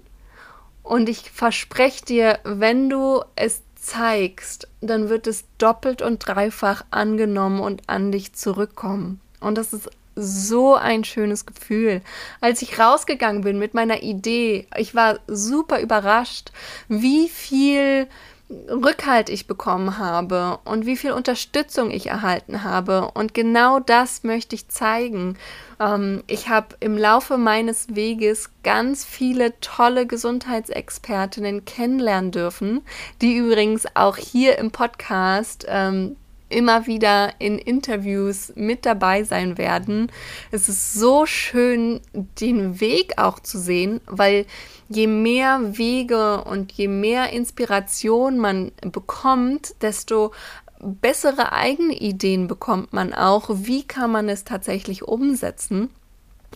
und 0.82 1.08
ich 1.08 1.30
verspreche 1.30 2.04
dir, 2.04 2.38
wenn 2.44 2.90
du 2.90 3.22
es 3.36 3.62
zeigst, 3.74 4.68
dann 4.80 5.08
wird 5.08 5.26
es 5.26 5.44
doppelt 5.56 6.02
und 6.02 6.18
dreifach 6.18 6.84
angenommen 6.90 7.60
und 7.60 7.82
an 7.88 8.12
dich 8.12 8.34
zurückkommen. 8.34 9.20
Und 9.40 9.56
das 9.56 9.72
ist 9.72 9.88
so 10.18 10.74
ein 10.74 11.04
schönes 11.04 11.46
Gefühl. 11.46 12.02
Als 12.40 12.62
ich 12.62 12.78
rausgegangen 12.78 13.42
bin 13.42 13.58
mit 13.58 13.74
meiner 13.74 14.02
Idee, 14.02 14.66
ich 14.76 14.94
war 14.94 15.20
super 15.26 15.80
überrascht, 15.80 16.50
wie 16.88 17.28
viel 17.28 18.08
Rückhalt 18.50 19.28
ich 19.28 19.46
bekommen 19.46 19.98
habe 19.98 20.58
und 20.64 20.86
wie 20.86 20.96
viel 20.96 21.12
Unterstützung 21.12 21.90
ich 21.90 22.06
erhalten 22.06 22.64
habe. 22.64 23.10
Und 23.12 23.34
genau 23.34 23.78
das 23.78 24.24
möchte 24.24 24.54
ich 24.54 24.68
zeigen. 24.68 25.36
Ähm, 25.78 26.24
ich 26.26 26.48
habe 26.48 26.68
im 26.80 26.96
Laufe 26.96 27.36
meines 27.36 27.94
Weges 27.94 28.50
ganz 28.62 29.04
viele 29.04 29.60
tolle 29.60 30.06
Gesundheitsexpertinnen 30.06 31.66
kennenlernen 31.66 32.30
dürfen, 32.30 32.80
die 33.20 33.36
übrigens 33.36 33.84
auch 33.94 34.16
hier 34.16 34.56
im 34.56 34.70
Podcast 34.70 35.66
ähm, 35.68 36.16
immer 36.48 36.86
wieder 36.86 37.32
in 37.38 37.58
Interviews 37.58 38.52
mit 38.56 38.86
dabei 38.86 39.24
sein 39.24 39.58
werden. 39.58 40.10
Es 40.50 40.68
ist 40.68 40.94
so 40.94 41.26
schön, 41.26 42.00
den 42.40 42.80
Weg 42.80 43.14
auch 43.18 43.40
zu 43.40 43.58
sehen, 43.58 44.00
weil 44.06 44.46
je 44.88 45.06
mehr 45.06 45.78
Wege 45.78 46.44
und 46.44 46.72
je 46.72 46.88
mehr 46.88 47.32
Inspiration 47.32 48.38
man 48.38 48.72
bekommt, 48.80 49.74
desto 49.82 50.32
bessere 50.80 51.52
eigene 51.52 51.94
Ideen 51.94 52.46
bekommt 52.46 52.92
man 52.92 53.12
auch. 53.12 53.50
Wie 53.52 53.84
kann 53.84 54.12
man 54.12 54.28
es 54.28 54.44
tatsächlich 54.44 55.02
umsetzen? 55.02 55.90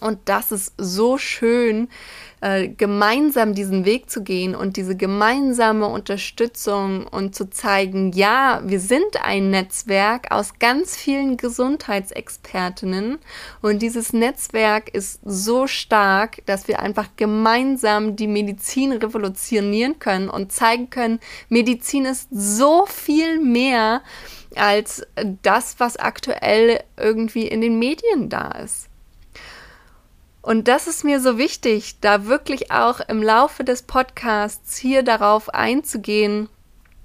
Und 0.00 0.18
das 0.24 0.50
ist 0.50 0.72
so 0.78 1.16
schön, 1.18 1.88
äh, 2.40 2.68
gemeinsam 2.68 3.54
diesen 3.54 3.84
Weg 3.84 4.10
zu 4.10 4.24
gehen 4.24 4.56
und 4.56 4.76
diese 4.76 4.96
gemeinsame 4.96 5.86
Unterstützung 5.86 7.06
und 7.06 7.36
zu 7.36 7.48
zeigen, 7.48 8.10
ja, 8.12 8.62
wir 8.64 8.80
sind 8.80 9.22
ein 9.22 9.50
Netzwerk 9.50 10.32
aus 10.32 10.58
ganz 10.58 10.96
vielen 10.96 11.36
Gesundheitsexpertinnen 11.36 13.18
und 13.60 13.80
dieses 13.80 14.12
Netzwerk 14.12 14.88
ist 14.92 15.20
so 15.24 15.68
stark, 15.68 16.44
dass 16.46 16.66
wir 16.66 16.80
einfach 16.80 17.10
gemeinsam 17.14 18.16
die 18.16 18.26
Medizin 18.26 18.90
revolutionieren 18.90 20.00
können 20.00 20.28
und 20.28 20.50
zeigen 20.50 20.90
können, 20.90 21.20
Medizin 21.48 22.06
ist 22.06 22.26
so 22.32 22.86
viel 22.86 23.38
mehr 23.38 24.02
als 24.56 25.06
das, 25.42 25.76
was 25.78 25.96
aktuell 25.96 26.82
irgendwie 26.96 27.46
in 27.46 27.60
den 27.60 27.78
Medien 27.78 28.28
da 28.28 28.50
ist. 28.50 28.88
Und 30.42 30.66
das 30.66 30.88
ist 30.88 31.04
mir 31.04 31.20
so 31.20 31.38
wichtig, 31.38 32.00
da 32.00 32.26
wirklich 32.26 32.72
auch 32.72 33.00
im 33.00 33.22
Laufe 33.22 33.62
des 33.62 33.82
Podcasts 33.82 34.76
hier 34.76 35.04
darauf 35.04 35.48
einzugehen, 35.54 36.48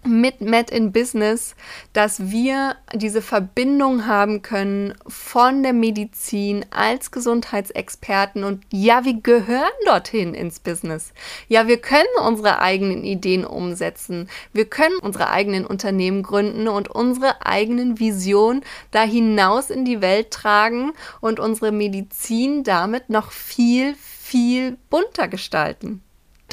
mit 0.08 0.42
Met 0.42 0.72
in 0.72 0.92
Business, 0.92 1.56
dass 1.94 2.32
wir 2.32 2.76
diese 2.94 3.22
Verbindung 3.22 4.08
haben 4.08 4.42
können 4.42 4.94
von 5.08 5.64
der 5.64 5.74
Medizin 5.74 6.66
als 6.72 7.12
Gesundheitsexperten 7.12 8.44
und 8.44 8.64
ja, 8.72 9.06
wir 9.06 9.22
gehören 9.22 9.70
dorthin 9.86 10.34
ins 10.34 10.60
Business. 10.60 11.14
Ja, 11.48 11.68
wir 11.68 11.78
können 11.78 12.08
unsere 12.26 12.60
eigenen 12.60 13.04
Ideen 13.04 13.46
umsetzen. 13.46 14.30
Wir 14.54 14.66
können 14.66 14.98
unsere 15.02 15.30
eigenen 15.30 15.66
Unternehmen 15.66 16.24
gründen 16.24 16.68
und 16.68 16.90
unsere 16.90 17.46
eigenen 17.46 18.00
Visionen 18.00 18.64
da 18.92 19.04
hinaus 19.04 19.70
in 19.70 19.86
die 19.86 20.02
Welt 20.02 20.32
tragen 20.32 20.94
und 21.22 21.40
unsere 21.40 21.72
Medizin 21.72 22.64
damit 22.64 23.10
noch 23.10 23.32
viel, 23.32 23.96
viel 23.96 24.78
bunter 24.90 25.28
gestalten 25.28 26.02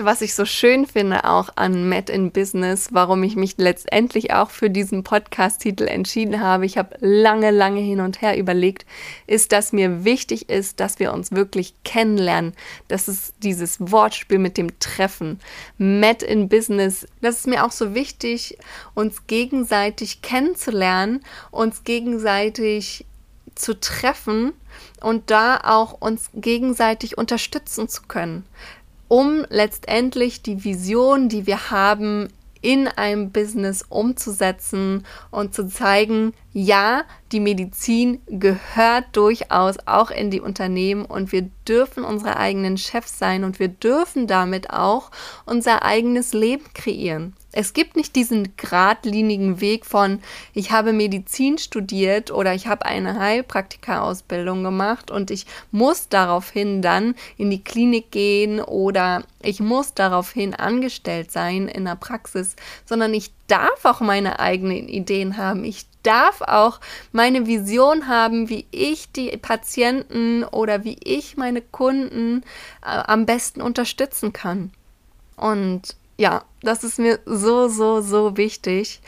was 0.03 0.23
ich 0.23 0.35
so 0.35 0.45
schön 0.45 0.87
finde 0.87 1.25
auch 1.25 1.51
an 1.55 1.89
Met 1.89 2.11
in 2.11 2.33
Business, 2.33 2.89
warum 2.91 3.23
ich 3.23 3.37
mich 3.37 3.55
letztendlich 3.59 4.33
auch 4.33 4.51
für 4.51 4.69
diesen 4.69 5.05
Podcast-Titel 5.05 5.85
entschieden 5.85 6.41
habe, 6.41 6.67
ich 6.67 6.77
habe 6.79 6.97
lange, 6.99 7.53
lange 7.53 7.81
hin 7.81 8.01
und 8.01 8.21
her 8.21 8.37
überlegt, 8.37 8.87
ist, 9.29 9.53
dass 9.53 9.73
mir 9.73 10.05
wichtig 10.05 10.49
ist, 10.49 10.81
dass 10.81 10.99
wir 10.99 11.13
uns 11.13 11.31
wirklich 11.31 11.75
kennenlernen. 11.85 12.55
Das 12.89 13.07
ist 13.07 13.35
dieses 13.45 13.77
Wortspiel 13.79 14.39
mit 14.39 14.59
dem 14.59 14.79
Treffen. 14.81 15.39
Met 15.79 16.25
in 16.25 16.49
Business, 16.49 17.07
das 17.21 17.39
ist 17.39 17.47
mir 17.47 17.65
auch 17.65 17.73
so 17.73 17.95
wichtig, 17.95 18.59
uns 18.95 19.29
gegenseitig 19.29 20.23
kennenzulernen, 20.23 21.23
uns 21.53 21.85
gegenseitig 21.85 23.07
zu 23.55 23.79
treffen 23.79 24.53
und 25.01 25.31
da 25.31 25.61
auch 25.63 26.01
uns 26.01 26.31
gegenseitig 26.35 27.17
unterstützen 27.17 27.89
zu 27.89 28.03
können 28.09 28.45
um 29.15 29.47
letztendlich 29.49 30.43
die 30.43 30.65
Vision, 30.65 31.29
die 31.29 31.47
wir 31.47 31.71
haben, 31.71 32.31
in 32.63 32.89
einem 32.89 33.31
Business 33.31 33.85
umzusetzen 33.89 35.07
und 35.31 35.55
zu 35.55 35.69
zeigen, 35.69 36.33
ja, 36.53 37.05
die 37.31 37.39
Medizin 37.39 38.23
gehört 38.27 39.05
durchaus 39.13 39.77
auch 39.87 40.11
in 40.11 40.33
die 40.33 40.41
Unternehmen 40.41 41.05
und 41.05 41.31
wir 41.31 41.49
dürfen 41.69 42.03
unsere 42.03 42.39
eigenen 42.39 42.77
Chefs 42.77 43.17
sein 43.17 43.45
und 43.45 43.61
wir 43.61 43.69
dürfen 43.69 44.27
damit 44.27 44.71
auch 44.71 45.13
unser 45.47 45.85
eigenes 45.85 46.33
Leben 46.33 46.65
kreieren. 46.75 47.37
Es 47.57 47.73
gibt 47.73 47.95
nicht 47.95 48.17
diesen 48.17 48.57
geradlinigen 48.57 49.61
Weg 49.61 49.87
von, 49.87 50.21
ich 50.55 50.73
habe 50.73 50.93
Medizin 50.93 51.57
studiert 51.59 52.33
oder 52.33 52.53
ich 52.53 52.67
habe 52.67 52.85
eine 52.85 53.19
Heilpraktika-Ausbildung 53.21 54.65
gemacht 54.65 55.13
und 55.13 55.31
ich 55.31 55.47
muss 55.71 56.09
daraufhin 56.09 56.83
dann 56.83 57.15
in 57.37 57.51
die 57.51 57.63
Klinik 57.63 58.11
gehen 58.11 58.61
oder 58.61 59.23
ich 59.41 59.61
muss 59.61 59.95
daraufhin 59.95 60.55
angestellt 60.55 61.31
sein 61.31 61.69
in 61.69 61.85
der 61.85 61.95
Praxis, 61.95 62.57
sondern 62.87 63.15
ich 63.15 63.31
darf 63.47 63.85
auch 63.85 64.01
meine 64.01 64.41
eigenen 64.41 64.89
Ideen 64.89 65.37
haben. 65.37 65.65
Ich 65.65 65.87
darf 66.03 66.41
auch 66.41 66.81
meine 67.13 67.47
Vision 67.47 68.09
haben, 68.09 68.49
wie 68.49 68.67
ich 68.73 69.13
die 69.13 69.37
Patienten 69.37 70.43
oder 70.43 70.83
wie 70.83 70.99
ich 71.05 71.37
meine 71.37 71.61
Kunden 71.61 72.43
äh, 72.83 72.87
am 73.07 73.27
besten 73.27 73.63
unterstützen 73.63 74.33
kann. 74.33 74.73
Und 75.37 75.97
ja, 76.17 76.43
das 76.65 76.85
ist 76.85 76.99
mir 76.99 77.21
so, 77.27 77.69
so, 77.69 78.01
so 78.01 78.37
wichtig. 78.37 79.01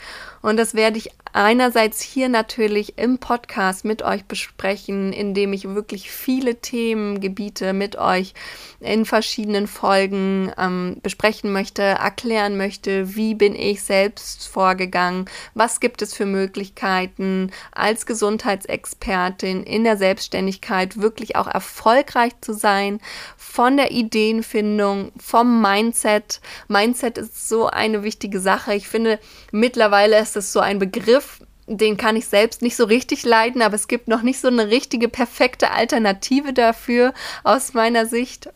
Und 0.42 0.58
das 0.58 0.74
werde 0.74 0.98
ich 0.98 1.10
einerseits 1.32 2.00
hier 2.00 2.30
natürlich 2.30 2.98
im 2.98 3.18
Podcast 3.18 3.84
mit 3.84 4.02
euch 4.02 4.24
besprechen, 4.24 5.12
indem 5.12 5.52
ich 5.52 5.68
wirklich 5.68 6.10
viele 6.10 6.56
Themengebiete 6.56 7.74
mit 7.74 7.96
euch 7.96 8.32
in 8.80 9.04
verschiedenen 9.04 9.66
Folgen 9.66 10.50
ähm, 10.56 10.96
besprechen 11.02 11.52
möchte, 11.52 11.82
erklären 11.82 12.56
möchte, 12.56 13.16
wie 13.16 13.34
bin 13.34 13.54
ich 13.54 13.82
selbst 13.82 14.48
vorgegangen, 14.48 15.26
was 15.52 15.80
gibt 15.80 16.00
es 16.00 16.14
für 16.14 16.26
Möglichkeiten 16.26 17.50
als 17.72 18.06
Gesundheitsexpertin 18.06 19.62
in 19.62 19.84
der 19.84 19.98
Selbstständigkeit 19.98 21.00
wirklich 21.00 21.36
auch 21.36 21.48
erfolgreich 21.48 22.32
zu 22.40 22.54
sein, 22.54 23.00
von 23.36 23.76
der 23.76 23.90
Ideenfindung, 23.90 25.12
vom 25.18 25.60
Mindset. 25.60 26.40
Mindset 26.68 27.18
ist 27.18 27.45
so 27.48 27.66
eine 27.66 28.02
wichtige 28.02 28.40
Sache. 28.40 28.74
Ich 28.74 28.88
finde, 28.88 29.18
mittlerweile 29.52 30.18
ist 30.18 30.36
es 30.36 30.52
so 30.52 30.60
ein 30.60 30.78
Begriff, 30.78 31.40
den 31.66 31.96
kann 31.96 32.16
ich 32.16 32.26
selbst 32.26 32.62
nicht 32.62 32.76
so 32.76 32.84
richtig 32.84 33.24
leiden, 33.24 33.62
aber 33.62 33.74
es 33.74 33.88
gibt 33.88 34.08
noch 34.08 34.22
nicht 34.22 34.40
so 34.40 34.48
eine 34.48 34.68
richtige 34.68 35.08
perfekte 35.08 35.70
Alternative 35.72 36.52
dafür 36.52 37.12
aus 37.42 37.74
meiner 37.74 38.06
Sicht. 38.06 38.48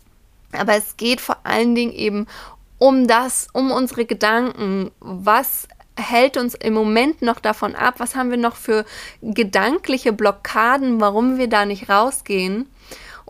Aber 0.52 0.74
es 0.74 0.96
geht 0.96 1.20
vor 1.20 1.38
allen 1.44 1.74
Dingen 1.74 1.92
eben 1.92 2.26
um 2.78 3.06
das, 3.06 3.48
um 3.52 3.70
unsere 3.72 4.04
Gedanken. 4.04 4.90
Was 5.00 5.68
hält 5.96 6.36
uns 6.36 6.54
im 6.54 6.72
Moment 6.72 7.22
noch 7.22 7.40
davon 7.40 7.74
ab? 7.74 7.94
Was 7.98 8.14
haben 8.14 8.30
wir 8.30 8.38
noch 8.38 8.56
für 8.56 8.84
gedankliche 9.22 10.12
Blockaden, 10.12 11.00
warum 11.00 11.36
wir 11.36 11.48
da 11.48 11.66
nicht 11.66 11.88
rausgehen? 11.88 12.68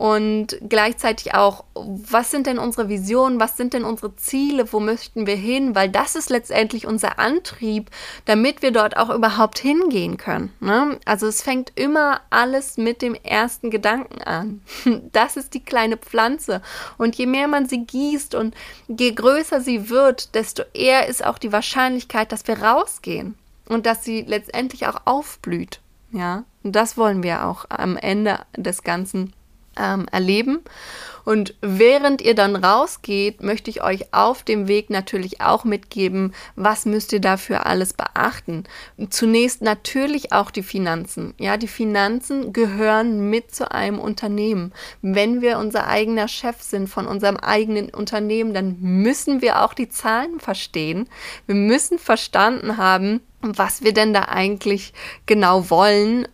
Und 0.01 0.57
gleichzeitig 0.67 1.35
auch, 1.35 1.63
was 1.75 2.31
sind 2.31 2.47
denn 2.47 2.59
unsere 2.59 2.89
Visionen, 2.89 3.39
was 3.39 3.59
sind 3.59 3.75
denn 3.75 3.85
unsere 3.85 4.17
Ziele, 4.17 4.73
wo 4.73 4.81
möchten 4.81 5.27
wir 5.27 5.37
hin, 5.37 5.75
weil 5.75 5.91
das 5.91 6.15
ist 6.15 6.31
letztendlich 6.31 6.87
unser 6.87 7.19
Antrieb, 7.19 7.91
damit 8.25 8.63
wir 8.63 8.71
dort 8.71 8.97
auch 8.97 9.11
überhaupt 9.11 9.59
hingehen 9.59 10.17
können. 10.17 10.55
Ne? 10.59 10.99
Also 11.05 11.27
es 11.27 11.43
fängt 11.43 11.73
immer 11.75 12.23
alles 12.31 12.79
mit 12.79 13.03
dem 13.03 13.15
ersten 13.15 13.71
Gedanken 13.71 14.23
an. 14.23 14.63
Das 15.13 15.37
ist 15.37 15.53
die 15.53 15.63
kleine 15.63 15.99
Pflanze 15.99 16.63
und 16.97 17.17
je 17.17 17.27
mehr 17.27 17.47
man 17.47 17.69
sie 17.69 17.85
gießt 17.85 18.35
und 18.35 18.55
je 18.89 19.13
größer 19.13 19.61
sie 19.61 19.91
wird, 19.91 20.35
desto 20.35 20.63
eher 20.73 21.09
ist 21.09 21.23
auch 21.23 21.37
die 21.37 21.53
Wahrscheinlichkeit, 21.53 22.33
dass 22.33 22.47
wir 22.47 22.63
rausgehen 22.63 23.35
und 23.69 23.85
dass 23.85 24.03
sie 24.03 24.23
letztendlich 24.23 24.87
auch 24.87 25.03
aufblüht. 25.05 25.81
Ja, 26.11 26.45
und 26.63 26.75
das 26.75 26.97
wollen 26.97 27.23
wir 27.23 27.45
auch 27.45 27.67
am 27.69 27.99
Ende 27.99 28.39
des 28.57 28.83
Ganzen 28.83 29.35
ähm, 29.79 30.07
erleben. 30.11 30.61
Und 31.25 31.55
während 31.61 32.23
ihr 32.23 32.35
dann 32.35 32.57
rausgeht, 32.57 33.43
möchte 33.43 33.71
ich 33.71 33.83
euch 33.83 34.13
auf 34.13 34.43
dem 34.43 34.69
Weg 34.69 34.91
natürlich 34.91 35.41
auch 35.41 35.65
mitgeben, 35.65 36.35
was 36.57 36.87
müsst 36.87 37.13
ihr 37.13 37.21
dafür 37.21 37.67
alles 37.67 37.93
beachten. 37.93 38.65
Zunächst 39.11 39.63
natürlich 39.63 40.33
auch 40.33 40.51
die 40.51 40.63
Finanzen. 40.63 41.35
Ja, 41.39 41.57
die 41.57 41.69
Finanzen 41.69 42.53
gehören 42.53 43.31
mit 43.31 43.55
zu 43.55 43.71
einem 43.71 43.99
Unternehmen. 43.99 44.73
Wenn 45.03 45.41
wir 45.41 45.59
unser 45.59 45.87
eigener 45.87 46.27
Chef 46.27 46.63
sind 46.63 46.89
von 46.89 47.07
unserem 47.07 47.37
eigenen 47.37 47.91
Unternehmen, 47.91 48.55
dann 48.55 48.77
müssen 48.81 49.43
wir 49.43 49.63
auch 49.63 49.75
die 49.75 49.89
Zahlen 49.89 50.41
verstehen. 50.41 51.09
Wir 51.47 51.55
müssen 51.55 51.99
verstanden 51.99 52.77
haben, 52.77 53.21
was 53.43 53.83
wir 53.83 53.95
denn 53.95 54.13
da 54.13 54.23
eigentlich 54.29 54.93
genau 55.27 55.71
wollen, 55.71 56.27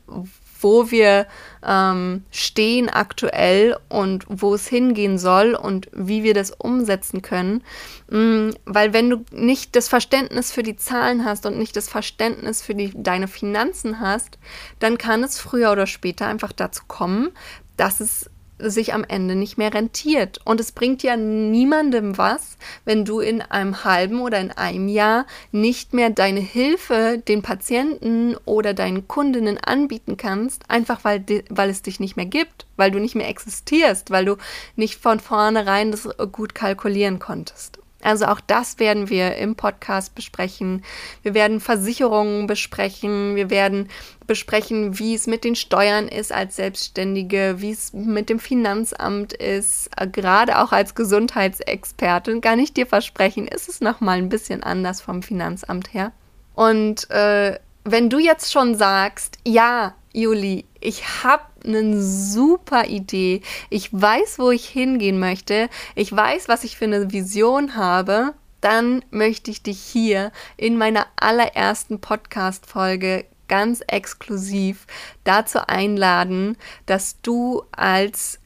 wo 0.61 0.91
wir 0.91 1.27
ähm, 1.67 2.25
stehen 2.31 2.89
aktuell 2.89 3.77
und 3.89 4.25
wo 4.29 4.55
es 4.55 4.67
hingehen 4.67 5.19
soll 5.19 5.55
und 5.55 5.89
wie 5.93 6.23
wir 6.23 6.35
das 6.35 6.51
umsetzen 6.51 7.23
können. 7.23 7.63
Mhm, 8.09 8.55
weil 8.65 8.93
wenn 8.93 9.11
du 9.11 9.25
nicht 9.33 9.77
das 9.77 9.89
Verständnis 9.89 10.53
für 10.53 10.63
die 10.63 10.77
Zahlen 10.77 11.25
hast 11.25 11.47
und 11.47 11.59
nicht 11.59 11.77
das 11.77 11.89
Verständnis 11.89 12.63
für 12.63 12.75
die, 12.75 12.93
deine 12.95 13.29
Finanzen 13.29 14.01
hast, 14.01 14.39
dann 14.79 14.99
kann 14.99 15.25
es 15.25 15.39
früher 15.39 15.73
oder 15.73 15.87
später 15.87 16.27
einfach 16.27 16.53
dazu 16.53 16.83
kommen, 16.87 17.31
dass 17.77 18.01
es 18.01 18.31
sich 18.59 18.95
am 18.95 19.05
Ende 19.05 19.35
nicht 19.35 19.59
mehr 19.59 19.73
rentiert. 19.73 20.41
Und 20.45 20.61
es 20.61 20.73
bringt 20.73 21.03
ja 21.03 21.17
niemandem 21.17 22.19
was, 22.19 22.57
wenn 22.85 23.05
du 23.05 23.21
in 23.21 23.43
einem 23.43 23.85
halben 23.85 24.21
oder 24.21 24.41
in 24.41 24.51
einem 24.51 24.89
Jahr 24.89 25.27
nicht 25.53 25.93
mehr 25.93 26.11
deine 26.11 26.41
Hilfe 26.41 27.23
den 27.27 27.43
Patienten 27.43 28.37
oder 28.45 28.75
deinen 28.75 29.09
Kundinnen 29.09 29.59
anbieten 29.59 30.17
kannst, 30.17 30.71
einfach 30.71 31.05
weil, 31.05 31.25
weil 31.49 31.71
es 31.71 31.83
dich 31.83 32.01
nicht 32.01 32.17
mehr 32.17 32.27
gibt, 32.27 32.67
weil 32.77 32.91
du 32.91 32.99
nicht 32.99 33.15
mehr 33.15 33.29
existierst, 33.29 34.11
weil 34.11 34.25
du 34.25 34.37
nicht 34.75 34.97
von 34.97 35.21
vornherein 35.21 35.91
das 35.91 36.09
gut 36.33 36.55
kalkulieren 36.55 37.19
konntest. 37.19 37.79
Also 38.03 38.27
auch 38.27 38.41
das 38.41 38.79
werden 38.79 39.09
wir 39.09 39.37
im 39.37 39.57
Podcast 39.57 40.15
besprechen. 40.15 40.85
Wir 41.23 41.35
werden 41.35 41.61
Versicherungen 41.61 42.47
besprechen. 42.47 43.37
Wir 43.37 43.51
werden 43.51 43.89
besprechen, 44.27 44.99
wie 44.99 45.15
es 45.15 45.27
mit 45.27 45.45
den 45.45 45.57
Steuern 45.57 46.09
ist 46.09 46.33
als 46.33 46.57
Selbstständige, 46.57 47.57
wie 47.59 47.71
es 47.71 47.93
mit 47.93 48.29
dem 48.29 48.39
Finanzamt 48.39 49.33
ist. 49.33 49.91
Gerade 50.13 50.59
auch 50.59 50.73
als 50.73 50.95
Gesundheitsexpertin 50.95 52.41
kann 52.41 52.59
ich 52.59 52.73
dir 52.73 52.87
versprechen, 52.87 53.49
ist 53.49 53.69
es 53.69 53.81
noch 53.81 54.01
mal 54.01 54.19
ein 54.19 54.29
bisschen 54.29 54.63
anders 54.63 55.01
vom 55.01 55.23
Finanzamt 55.23 55.95
her. 55.95 56.13
Und 56.55 57.09
äh, 57.11 57.59
wenn 57.85 58.11
du 58.11 58.19
jetzt 58.19 58.53
schon 58.53 58.75
sagst, 58.75 59.39
ja, 59.47 59.95
Juli, 60.13 60.65
ich 60.81 61.25
habe 61.25 61.45
eine 61.67 62.03
super 62.03 62.87
Idee. 62.87 63.43
Ich 63.71 63.91
weiß, 63.93 64.39
wo 64.39 64.51
ich 64.51 64.67
hingehen 64.69 65.19
möchte. 65.19 65.69
Ich 65.95 66.15
weiß, 66.15 66.49
was 66.49 66.65
ich 66.65 66.77
für 66.77 66.85
eine 66.85 67.13
Vision 67.13 67.77
habe. 67.77 68.35
Dann 68.61 69.05
möchte 69.11 69.51
ich 69.51 69.63
dich 69.63 69.81
hier 69.81 70.33
in 70.57 70.79
meiner 70.79 71.07
allerersten 71.17 72.01
Podcast-Folge 72.01 73.25
ganz 73.49 73.83
exklusiv 73.87 74.87
dazu 75.25 75.61
einladen, 75.67 76.57
dass 76.87 77.21
du 77.21 77.63
als 77.71 78.41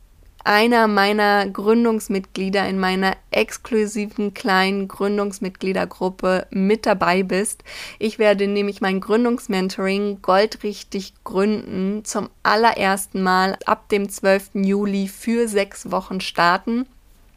einer 0.44 0.88
meiner 0.88 1.48
Gründungsmitglieder 1.48 2.68
in 2.68 2.78
meiner 2.78 3.16
exklusiven 3.30 4.34
kleinen 4.34 4.88
Gründungsmitgliedergruppe 4.88 6.46
mit 6.50 6.86
dabei 6.86 7.22
bist. 7.22 7.62
Ich 7.98 8.18
werde 8.18 8.46
nämlich 8.46 8.80
mein 8.80 9.00
Gründungsmentoring 9.00 10.22
Goldrichtig 10.22 11.14
gründen 11.24 12.04
zum 12.04 12.30
allerersten 12.42 13.22
Mal 13.22 13.58
ab 13.66 13.88
dem 13.88 14.08
12. 14.08 14.50
Juli 14.54 15.08
für 15.08 15.48
sechs 15.48 15.90
Wochen 15.90 16.20
starten. 16.20 16.86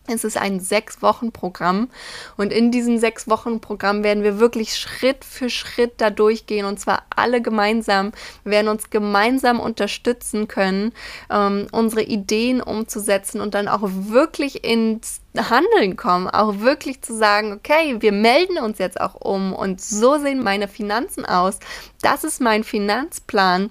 Es 0.05 0.25
ist 0.25 0.37
ein 0.37 0.59
sechs 0.59 1.01
Wochen 1.01 1.31
Programm 1.31 1.87
und 2.35 2.51
in 2.51 2.71
diesem 2.71 2.97
sechs 2.97 3.29
Wochen 3.29 3.61
Programm 3.61 4.03
werden 4.03 4.21
wir 4.21 4.37
wirklich 4.37 4.75
Schritt 4.75 5.23
für 5.23 5.49
Schritt 5.49 5.93
da 5.97 6.09
durchgehen 6.09 6.65
und 6.65 6.77
zwar 6.77 7.03
alle 7.15 7.41
gemeinsam. 7.41 8.11
Wir 8.43 8.51
werden 8.51 8.67
uns 8.67 8.89
gemeinsam 8.89 9.61
unterstützen 9.61 10.49
können, 10.49 10.91
ähm, 11.29 11.67
unsere 11.71 12.03
Ideen 12.03 12.61
umzusetzen 12.61 13.39
und 13.39 13.53
dann 13.53 13.69
auch 13.69 13.83
wirklich 13.83 14.65
ins 14.65 15.21
Handeln 15.37 15.95
kommen, 15.95 16.27
auch 16.27 16.59
wirklich 16.59 17.01
zu 17.01 17.15
sagen, 17.15 17.53
okay, 17.53 17.95
wir 18.01 18.11
melden 18.11 18.57
uns 18.57 18.79
jetzt 18.79 18.99
auch 18.99 19.15
um 19.15 19.53
und 19.53 19.79
so 19.79 20.17
sehen 20.17 20.43
meine 20.43 20.67
Finanzen 20.67 21.25
aus. 21.25 21.59
Das 22.01 22.25
ist 22.25 22.41
mein 22.41 22.65
Finanzplan 22.65 23.69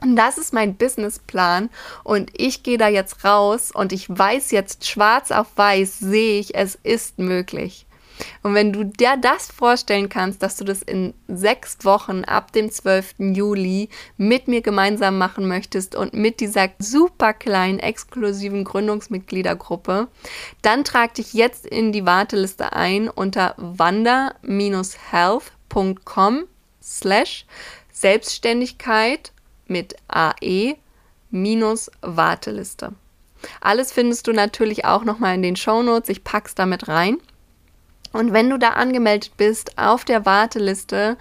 und 0.00 0.16
das 0.16 0.38
ist 0.38 0.52
mein 0.52 0.76
Businessplan 0.76 1.70
und 2.04 2.30
ich 2.36 2.62
gehe 2.62 2.78
da 2.78 2.88
jetzt 2.88 3.24
raus 3.24 3.70
und 3.72 3.92
ich 3.92 4.08
weiß 4.08 4.50
jetzt 4.50 4.86
schwarz 4.86 5.30
auf 5.30 5.56
weiß, 5.56 5.98
sehe 5.98 6.40
ich, 6.40 6.54
es 6.54 6.78
ist 6.82 7.18
möglich. 7.18 7.86
Und 8.42 8.54
wenn 8.54 8.72
du 8.72 8.84
dir 8.84 9.16
das 9.20 9.50
vorstellen 9.50 10.08
kannst, 10.08 10.42
dass 10.42 10.56
du 10.56 10.64
das 10.64 10.80
in 10.82 11.12
sechs 11.28 11.84
Wochen 11.84 12.24
ab 12.24 12.50
dem 12.52 12.70
12. 12.70 13.16
Juli 13.18 13.90
mit 14.16 14.48
mir 14.48 14.62
gemeinsam 14.62 15.18
machen 15.18 15.46
möchtest 15.46 15.94
und 15.94 16.14
mit 16.14 16.40
dieser 16.40 16.70
super 16.78 17.34
kleinen 17.34 17.78
exklusiven 17.78 18.64
Gründungsmitgliedergruppe, 18.64 20.08
dann 20.62 20.84
trag 20.84 21.12
dich 21.14 21.34
jetzt 21.34 21.66
in 21.66 21.92
die 21.92 22.06
Warteliste 22.06 22.72
ein 22.72 23.08
unter 23.08 23.54
wander-health.com 23.56 26.44
slash 26.82 27.46
Selbstständigkeit 27.92 29.32
mit 29.68 29.96
AE 30.08 30.76
minus 31.30 31.90
Warteliste. 32.00 32.92
Alles 33.60 33.92
findest 33.92 34.26
du 34.26 34.32
natürlich 34.32 34.84
auch 34.84 35.04
nochmal 35.04 35.34
in 35.34 35.42
den 35.42 35.56
Shownotes. 35.56 36.08
Ich 36.08 36.24
pack's 36.24 36.54
damit 36.54 36.88
rein. 36.88 37.18
Und 38.12 38.32
wenn 38.32 38.48
du 38.48 38.58
da 38.58 38.70
angemeldet 38.70 39.32
bist 39.36 39.76
auf 39.76 40.04
der 40.04 40.24
Warteliste, 40.24 41.18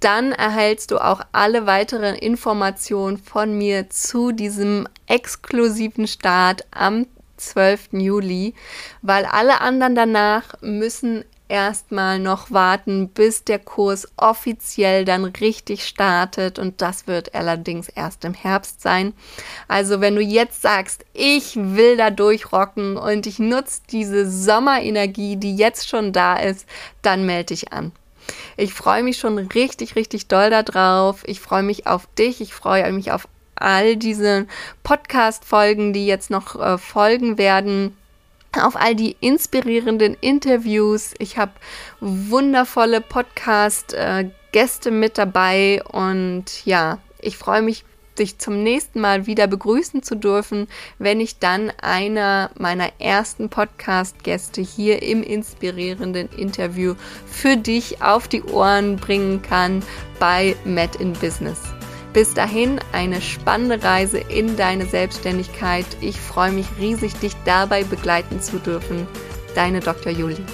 dann 0.00 0.32
erhältst 0.32 0.92
du 0.92 0.98
auch 0.98 1.20
alle 1.32 1.66
weiteren 1.66 2.14
Informationen 2.14 3.18
von 3.18 3.58
mir 3.58 3.90
zu 3.90 4.30
diesem 4.30 4.86
exklusiven 5.06 6.06
Start 6.06 6.64
am 6.70 7.06
12. 7.38 7.88
Juli, 7.92 8.54
weil 9.02 9.24
alle 9.24 9.60
anderen 9.60 9.94
danach 9.94 10.54
müssen 10.60 11.24
erstmal 11.48 12.18
noch 12.18 12.50
warten, 12.50 13.08
bis 13.08 13.44
der 13.44 13.58
Kurs 13.58 14.08
offiziell 14.16 15.04
dann 15.04 15.24
richtig 15.24 15.86
startet 15.86 16.58
und 16.58 16.80
das 16.80 17.06
wird 17.06 17.34
allerdings 17.34 17.88
erst 17.88 18.24
im 18.24 18.34
Herbst 18.34 18.82
sein. 18.82 19.14
Also 19.66 20.00
wenn 20.00 20.14
du 20.14 20.22
jetzt 20.22 20.62
sagst, 20.62 21.04
ich 21.14 21.56
will 21.56 21.96
da 21.96 22.10
durchrocken 22.10 22.96
und 22.96 23.26
ich 23.26 23.38
nutze 23.38 23.82
diese 23.90 24.30
Sommerenergie, 24.30 25.36
die 25.36 25.56
jetzt 25.56 25.88
schon 25.88 26.12
da 26.12 26.36
ist, 26.36 26.66
dann 27.02 27.26
melde 27.26 27.46
dich 27.54 27.72
an. 27.72 27.92
Ich 28.56 28.74
freue 28.74 29.02
mich 29.02 29.18
schon 29.18 29.38
richtig, 29.38 29.96
richtig 29.96 30.28
doll 30.28 30.50
darauf. 30.50 31.26
Ich 31.26 31.40
freue 31.40 31.62
mich 31.62 31.86
auf 31.86 32.06
dich. 32.18 32.40
Ich 32.40 32.52
freue 32.52 32.92
mich 32.92 33.10
auf 33.10 33.26
all 33.54 33.96
diese 33.96 34.46
Podcast-Folgen, 34.82 35.92
die 35.92 36.06
jetzt 36.06 36.30
noch 36.30 36.60
äh, 36.60 36.76
folgen 36.76 37.38
werden 37.38 37.96
auf 38.52 38.76
all 38.76 38.94
die 38.94 39.16
inspirierenden 39.20 40.16
Interviews. 40.20 41.14
Ich 41.18 41.38
habe 41.38 41.52
wundervolle 42.00 43.00
Podcast-Gäste 43.00 44.90
mit 44.90 45.18
dabei 45.18 45.82
und 45.84 46.64
ja, 46.64 46.98
ich 47.20 47.36
freue 47.36 47.62
mich, 47.62 47.84
dich 48.18 48.38
zum 48.38 48.62
nächsten 48.62 49.00
Mal 49.00 49.26
wieder 49.26 49.46
begrüßen 49.46 50.02
zu 50.02 50.16
dürfen, 50.16 50.66
wenn 50.98 51.20
ich 51.20 51.38
dann 51.38 51.72
einer 51.80 52.50
meiner 52.58 52.90
ersten 52.98 53.48
Podcast-Gäste 53.48 54.60
hier 54.60 55.02
im 55.02 55.22
inspirierenden 55.22 56.28
Interview 56.30 56.94
für 57.26 57.56
dich 57.56 58.02
auf 58.02 58.28
die 58.28 58.42
Ohren 58.42 58.96
bringen 58.96 59.42
kann 59.42 59.82
bei 60.18 60.56
Met 60.64 60.96
in 60.96 61.12
Business. 61.12 61.77
Bis 62.18 62.34
dahin 62.34 62.80
eine 62.90 63.20
spannende 63.20 63.80
Reise 63.80 64.18
in 64.18 64.56
deine 64.56 64.86
Selbstständigkeit. 64.86 65.86
Ich 66.00 66.18
freue 66.18 66.50
mich 66.50 66.66
riesig, 66.76 67.14
dich 67.14 67.34
dabei 67.44 67.84
begleiten 67.84 68.42
zu 68.42 68.58
dürfen. 68.58 69.06
Deine 69.54 69.78
Dr. 69.78 70.10
Julie. 70.10 70.44